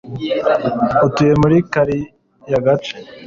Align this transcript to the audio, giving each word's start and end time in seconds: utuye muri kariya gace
utuye 1.07 1.33
muri 1.41 1.57
kariya 1.71 2.57
gace 2.65 2.95